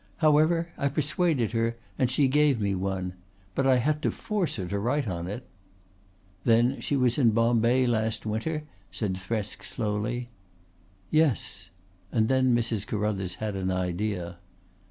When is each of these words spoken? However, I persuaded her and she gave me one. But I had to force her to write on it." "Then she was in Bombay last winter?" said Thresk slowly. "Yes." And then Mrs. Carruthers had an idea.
However, 0.17 0.69
I 0.79 0.87
persuaded 0.89 1.51
her 1.51 1.75
and 1.99 2.09
she 2.09 2.27
gave 2.27 2.59
me 2.59 2.73
one. 2.73 3.13
But 3.53 3.67
I 3.67 3.75
had 3.75 4.01
to 4.01 4.09
force 4.09 4.55
her 4.55 4.67
to 4.67 4.79
write 4.79 5.07
on 5.07 5.27
it." 5.27 5.45
"Then 6.43 6.79
she 6.81 6.95
was 6.95 7.19
in 7.19 7.29
Bombay 7.29 7.85
last 7.85 8.25
winter?" 8.25 8.63
said 8.91 9.13
Thresk 9.15 9.61
slowly. 9.63 10.29
"Yes." 11.11 11.69
And 12.11 12.29
then 12.29 12.55
Mrs. 12.55 12.87
Carruthers 12.87 13.35
had 13.35 13.55
an 13.55 13.69
idea. 13.69 14.39